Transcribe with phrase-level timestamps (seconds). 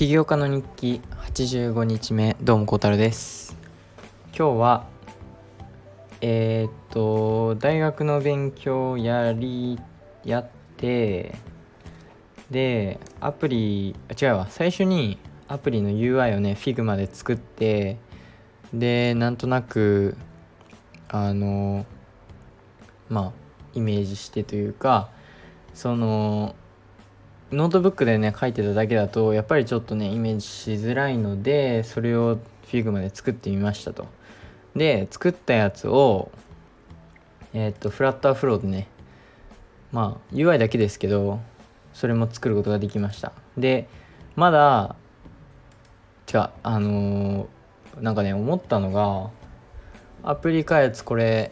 [0.00, 3.54] 起業家の日記85日目どうも孝太郎です。
[4.34, 4.86] 今日は
[6.22, 9.78] えー、っと大学の勉強やり
[10.24, 11.34] やって
[12.50, 14.46] でアプリ違うわ。
[14.48, 15.18] 最初に
[15.48, 17.98] アプリの UI をね Figma で作って
[18.72, 20.16] でなんとなく
[21.08, 21.84] あの
[23.10, 23.32] まあ
[23.74, 25.10] イメージしてというか
[25.74, 26.54] その
[27.52, 34.06] ノートブックでね書いてただけだとやっぱりちょっとねイメージしづらいのでそれを Figma で作ってみましたと。
[34.76, 36.30] で作ったやつを
[37.52, 38.86] えー、っと FlutterFlow でね
[39.90, 41.40] まあ UI だけですけど
[41.92, 43.32] それも作ることができました。
[43.58, 43.88] で
[44.36, 44.94] まだ
[46.32, 49.30] 違うあのー、なんかね思ったのが
[50.22, 51.50] アプリ開発これ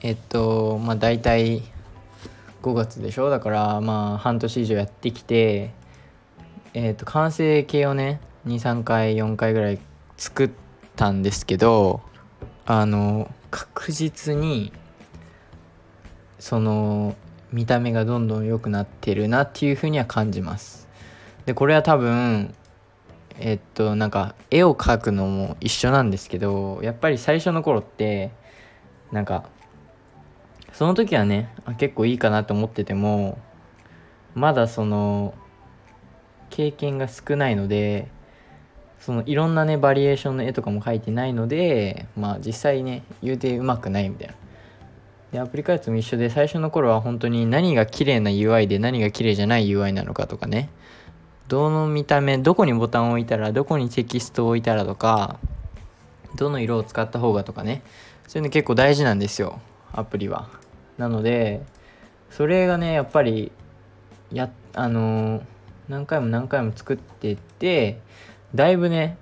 [0.00, 1.62] えっとまあ大体
[2.62, 3.28] 5月でしょ？
[3.28, 5.72] だからまあ半年以上やってきて
[6.74, 9.78] えっと完成形をね23回4回ぐらい
[10.16, 10.50] 作っ
[10.96, 12.00] たんですけど
[12.64, 14.72] あの確実に
[16.38, 17.14] その
[17.52, 20.88] 見た目がどんどん良くなってるなっていうふうには感じます。
[21.44, 22.54] でこれは多分
[23.38, 28.30] えっとなんか絵を描くのも一緒なんですけどやっぱり最初の頃って
[29.10, 29.44] なんか
[30.72, 33.38] その時はね結構いいかなと思ってても
[34.34, 35.34] まだその
[36.50, 38.08] 経験が少ないので
[39.00, 44.34] そのいろんなねバリエーションの絵とかも描いてないのでまあ実際ね言うてうまくないみたいな。
[45.32, 50.68] でアプリ開発も一緒で最初の頃は本当に何が綺麗な UI で何が綺麗じゃない UI なのかとかね。
[51.48, 55.38] どの見た目どこにボタンを置いたらどこにテキストを置いたらとか
[56.36, 57.82] どの色を使った方がとかね。
[58.28, 59.60] そういうの結構大事なんですよ
[59.92, 60.61] アプリは。
[61.02, 61.66] なので
[62.30, 63.50] それがねやっぱり
[64.30, 65.42] やあのー、
[65.88, 67.98] 何回も何回も作っていって
[68.54, 69.18] だいぶね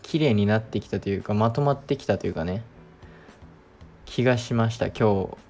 [0.00, 2.62] 綺麗になってきたというかまとまってきたというかね
[4.06, 4.86] 気がしました。
[4.86, 4.98] 今日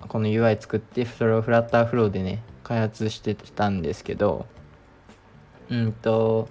[0.09, 4.47] この UI 作ってそれをフラッターフローでね開発してたんですけど
[5.71, 6.49] うんと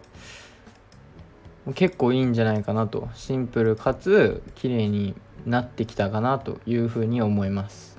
[1.76, 3.10] 結構いいんじゃないかなと。
[3.14, 7.99] シンプルかつ綺麗になってきたかなというふうに思います。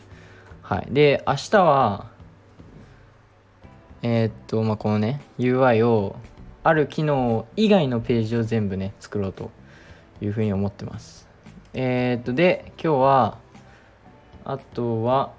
[0.70, 0.86] はい。
[0.92, 2.06] で明日は
[4.02, 6.14] えー、っとまあこのね UI を
[6.62, 9.50] ある機能以外のページを全部ね作ろうと
[10.20, 11.26] いうふうに思ってます。
[11.74, 13.38] えー、っとで今日は
[14.44, 15.32] あとは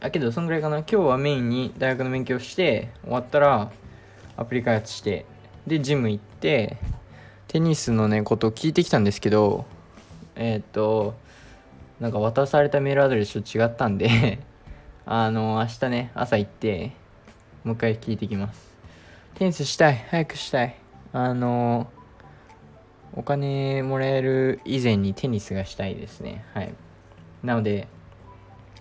[0.00, 0.80] あけどそんぐらいかな。
[0.80, 3.72] 今日はメインに大学の勉強して終わったら
[4.36, 5.24] アプリ開発して
[5.66, 6.76] でジム行って
[7.48, 9.64] テニスのねことを聞いてきたんですけど
[10.34, 11.14] えっ、と
[12.00, 14.38] なんか渡されたメールアドレスと違ったんで
[15.06, 16.92] あの明日ね朝行って
[17.64, 18.76] もう一回聞いてきます。
[19.34, 20.74] テニスしたい早くしたい。
[21.12, 21.88] あの
[23.14, 26.44] お金もらえる以前にテニスがしたいですね。
[26.54, 26.74] はい。
[27.42, 27.88] なので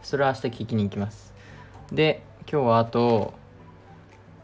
[0.01, 1.33] それは明日聞きに行きます。
[1.91, 2.21] で
[2.51, 3.33] 今日はあと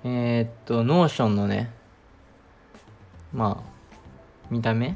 [0.03, 1.69] えー、っと、 Notion のね、
[3.31, 3.69] まあ、
[4.49, 4.95] 見た目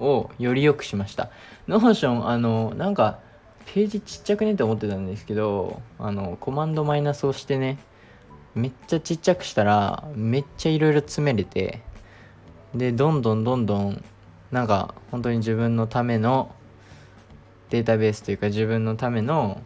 [0.00, 1.30] をより良くしました。
[1.66, 3.18] Notion、あの、なんか、
[3.66, 7.78] ページちっちゃくねって思ってたんですけど、あの、コマンドマイナスをしてね、
[8.54, 11.82] めっちゃちっちゃくしたら、めっちゃいろいろ詰めれて、
[12.74, 14.04] で、どんどんどんどん、
[14.50, 16.54] なんか、本当に自分のための
[17.70, 19.60] データベースというか自分のための、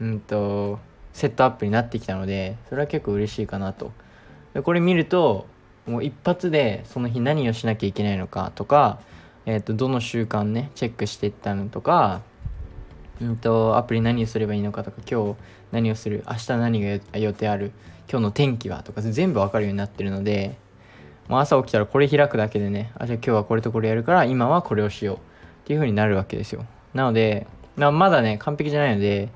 [0.00, 0.78] うんと、
[1.18, 3.90] セットアップになってきたのでそれは結構嬉しいかなと
[4.54, 5.46] でこれ見ると
[5.88, 9.00] もう一発でその日何をしなきゃいけないのかとか、
[9.46, 12.20] えー、とどの習慣ねチェックしていったのとか
[13.20, 15.36] うんとアプリ何をすればいいのかとか今日
[15.72, 17.72] 何をする明日何が予定ある
[18.10, 20.56] 今日の天気はとか全部わかるようになってるので
[21.26, 25.20] もう朝起きたらこれ開くだけでねあじゃあ今日はこれとこれやるから今はこれをしようっ
[25.64, 26.64] ていう風になるわけですよ。
[26.94, 29.28] なのでまだね完璧じゃないので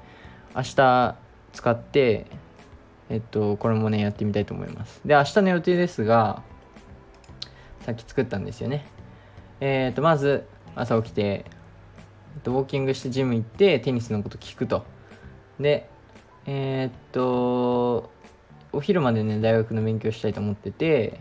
[0.55, 1.17] 明日
[1.53, 2.27] 使って
[3.12, 5.03] えっとこれもねやってみたいと思います。
[5.04, 6.42] で明日の予定ですが
[7.80, 8.86] さっき作ったんですよね。
[9.60, 11.44] えっとまず朝起きて、え
[12.38, 14.86] っと、ウォーキングしてジム行ってテニスのこと聞くと。
[15.60, 15.91] で
[16.47, 18.10] えー、っと
[18.72, 21.20] お昼までね大学の勉強したいと思ってて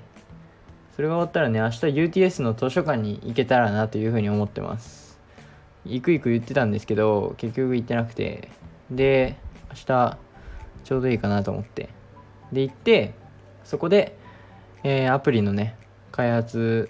[0.96, 5.20] それが終わったらね明日 UTS の図書館に行けたらなというふうに思ってます。
[5.84, 8.50] 行く行く言ってたんですけど結局行ってなくて。
[8.90, 9.36] で
[9.72, 10.18] 明日
[10.84, 11.90] ちょうどいいかなと思って。
[12.52, 13.14] で行って
[13.64, 14.18] そこで、
[14.84, 15.76] えー、アプリのね
[16.12, 16.90] 開発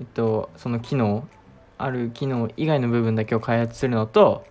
[0.00, 1.28] えっとその機能
[1.76, 4.44] ある機能以外の部分だけを開発するのと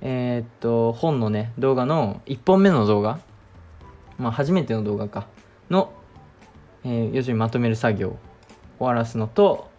[0.00, 3.18] えー、っと本のね動画の1本目の動画
[4.18, 5.26] まあ初めての動画か
[5.70, 5.92] の、
[6.84, 8.18] えー、要するにまとめる作業を
[8.78, 9.70] 終わらすのと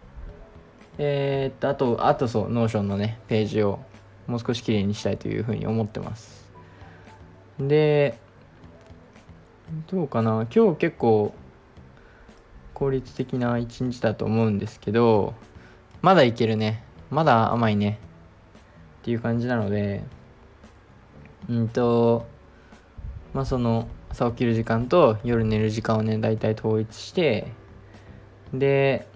[0.98, 3.80] えー、っとあとあとそう Notion のねページを
[4.26, 6.49] もう少し綺麗にしたいというふうに思ってます。
[7.60, 8.18] で
[9.90, 10.46] どうかな。
[10.54, 11.34] 今日結構
[12.74, 15.34] 効率的な一日だと思うんですけど
[16.00, 16.82] まだいけるね。
[17.10, 17.98] まだ甘いね。
[19.02, 20.02] っていう感じなので
[21.48, 22.26] うんと
[23.32, 27.52] まあその朝起きる時間と夜寝る時間をね大体統一して
[28.52, 29.06] で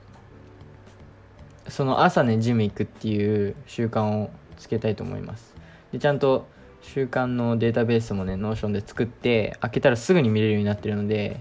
[1.68, 5.54] その朝ねジム行くっていう習慣をつけたいと思います。
[5.92, 6.46] でちゃんと
[6.84, 11.40] 習慣のデータベースもね Notion で作って開けたらすぐに見れるようになってるので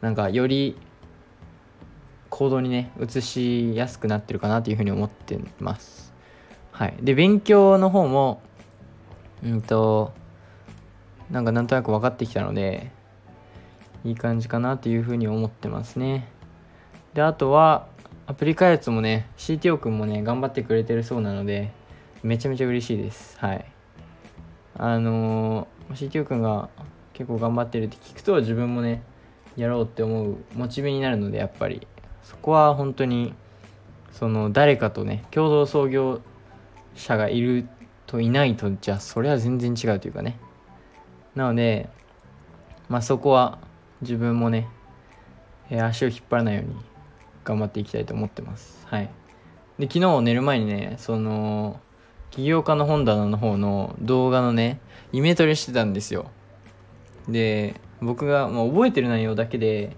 [0.00, 0.76] なんかより
[2.28, 6.12] 行動にね移しやすくなってるかなというふうに思ってます。
[6.72, 6.96] はい。
[7.00, 8.42] で勉強の方も
[9.44, 10.12] うんと
[11.30, 12.90] なんかなんとなく分かってきたので
[14.04, 16.28] いい感じかなというふうに思ってますね。
[17.14, 17.86] であとは
[18.26, 21.70] アプリ開発もね CTO 君もね頑張ってくれてるそうなので
[22.22, 23.38] めちゃめちゃ嬉しいです。
[23.38, 23.73] はい。
[24.76, 26.68] あのー、CTO 君が
[27.12, 29.02] 結構頑張ってるって聞くと自分もね
[29.56, 31.86] やろうって思うモチベになるのでやっぱり
[32.22, 33.34] そこは本当に
[34.12, 36.20] その誰かとね共同創業
[36.94, 37.68] 者がいる
[38.06, 40.38] といないとじゃあそれは全然違うというかね。
[41.34, 41.88] なので
[42.88, 43.58] まあそこは
[44.02, 44.68] 自分もね、
[45.70, 46.76] 足を引っ張らないように
[47.44, 48.86] 頑張っていきたいと思ってます。
[48.88, 49.10] はい。
[49.78, 51.80] で昨日寝る前にねその
[52.34, 54.80] 起業家の本棚の方の動画のね
[55.12, 56.26] イメトレしてたんですよ。
[57.28, 59.96] で僕が、まあ、覚えてる内容だけで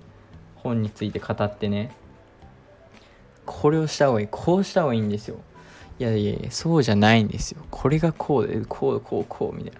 [0.57, 1.97] 本について語ってね。
[3.47, 5.39] これをした方がいいこうした方がいいんですよ。
[5.99, 7.63] いやいやそうじゃないんですよ。
[7.71, 9.79] これがこうでこうこうこうみたいな。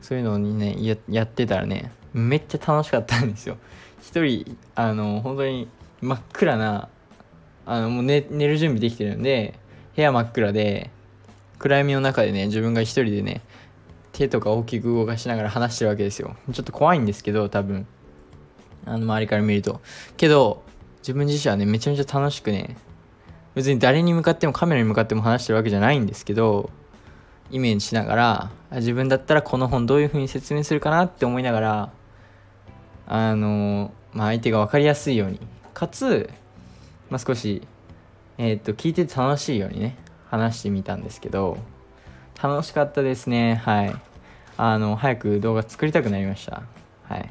[0.00, 3.58] そういうのにねややってたらねめっちゃ楽しかったんですよ。
[4.00, 5.68] 一人あの本当に
[6.00, 6.88] 真っ暗な
[7.66, 9.58] あのもう寝寝る準備できてるんで
[9.94, 10.90] 部屋真っ暗で
[11.62, 13.42] 暗闇の中でね自分が一人でね
[14.12, 16.36] 手とか大きく動かしながら話してるわけですよ。
[16.52, 17.86] ちょっと怖いんですけど多分。
[18.84, 19.80] あの周りから見ると。
[20.16, 20.64] けど
[20.98, 22.76] 自分自身はねめちゃめちゃ楽しくね
[23.54, 26.70] 別に誰に向かってもカメラに向かっても話してるわけじゃないんですけど
[27.50, 31.92] イメージしながら自分だったらこの本どういう風に説明するかなって思いながら
[33.06, 35.40] あのまあ相手が分かりやすいように
[35.74, 36.30] かつ、
[37.10, 37.62] まあ、少し
[38.38, 39.96] えっ、と聞いてて楽しいようにね
[40.32, 41.58] 話してみたんですけど
[42.42, 43.56] 楽しかったですね。
[43.56, 43.94] はい。
[44.56, 46.62] あの早く動画作りたくなりました。
[47.04, 47.30] はい。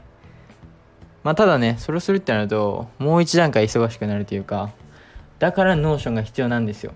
[1.24, 4.72] まあただねそれをするってなるともう一段階忙しくなるというか
[5.40, 6.94] だから Notion が必要なんですよ。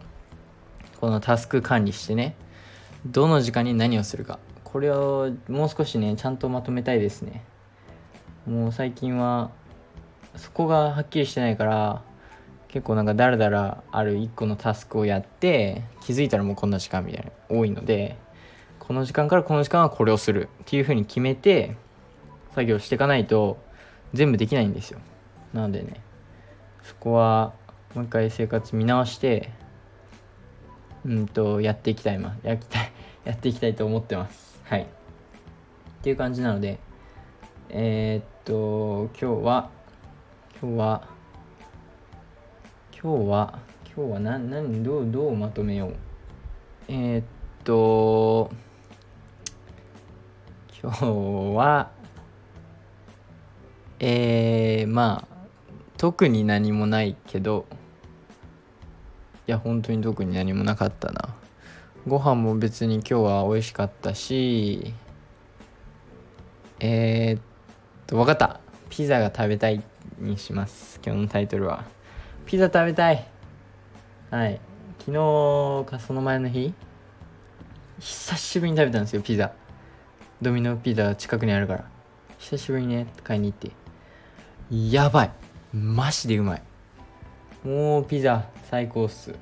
[1.02, 2.36] このタスク管理してね。
[3.08, 4.38] どの時間に何をするか。
[4.64, 7.44] これをもう少しねちゃんとまとめたいですね。
[8.46, 9.50] もう最近は
[10.36, 12.04] そこがはっきりしてないから
[12.76, 18.18] 結構なんかだらだらある1個のタスクをやって気づいたらもうこんな時間みたいな多いので
[18.80, 21.78] この時間からこの時間はこれをするっていうふうに決めて
[22.54, 23.64] 作業していかないと
[24.12, 25.00] 全部できないんですよ。
[25.54, 26.02] なのでね
[26.84, 27.54] そこは
[27.94, 29.52] もう一回生活見直して
[31.06, 32.92] うんとやっていきたいまやきたい
[33.24, 34.62] やっていきたいと思ってます。
[34.66, 34.82] はい。
[34.82, 34.86] っ
[36.04, 36.80] ていう感じなので
[37.70, 39.70] えー、っと今日は
[40.62, 41.15] 今日は
[43.06, 43.60] 今日は
[43.96, 45.94] 今日は何何どうどうまとめよう。
[46.88, 47.24] えー、っ
[47.64, 48.50] と
[50.82, 51.06] 今日
[51.56, 51.92] は
[54.00, 55.38] えー、まあ
[55.98, 57.68] 特に何もないけど
[59.46, 61.36] いや本当に特に何もなかったな。
[62.08, 64.96] ご飯も別に今日は美味しかったし
[66.80, 67.42] えー、っ
[68.08, 68.60] と分かった。
[68.90, 69.84] ピザが食べたい
[70.18, 71.00] にします。
[71.06, 71.94] 今日のタイトルは。
[72.46, 73.26] ピザ食べたい。
[74.30, 74.62] はい。
[75.00, 76.74] 昨日かその前の日
[78.00, 79.52] 久しぶりに食べたんですよピザ。
[80.42, 81.86] ドミノピザ近くにあるから。
[82.38, 83.72] 久しぶりにね買いに行って。
[84.92, 85.32] やばい。
[85.74, 86.62] マジでうまい。
[87.64, 89.34] もうピザ最高っす。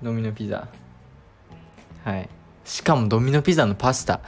[0.00, 0.68] ドミノピザ。
[2.04, 2.28] はい。
[2.64, 4.20] しかもドミノピザのパスタ。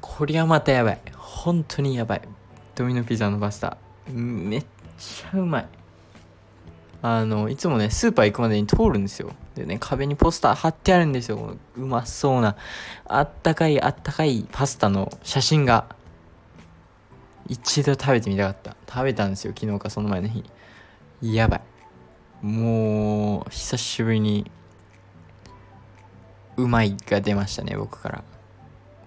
[0.00, 1.00] これはまたやばい。
[1.16, 2.22] 本当にやばい。
[2.74, 3.76] ドミノピザのパスタ。
[4.08, 4.64] めっ
[4.96, 5.66] ちゃうまい。
[7.02, 9.32] あのいつもねスーパー行くまでに通るんですよ。
[9.56, 11.56] でね壁にポスター貼ってあるんですよ。
[11.76, 12.56] うまそうな
[13.06, 15.96] あったかいあったかいパスタの写真が。
[17.48, 18.76] 一度食べてみたかった。
[18.88, 20.44] 食べたんですよ昨日かその前の日。
[21.20, 21.62] やばい。
[22.46, 24.50] もう久しぶりに
[26.56, 28.24] うまいが出ましたね僕から。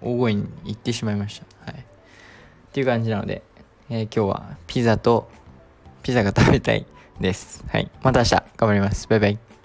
[0.02, 1.72] 大声に言ってしまいました。
[1.72, 1.80] はい。
[1.80, 1.84] っ
[2.72, 3.42] ていう感じなので、
[3.88, 5.30] えー、今日はピザと
[6.02, 6.86] ピザが食べたい。
[7.20, 7.64] です。
[7.68, 7.90] はい。
[8.02, 9.08] また明日頑張ります。
[9.08, 9.55] バイバイ。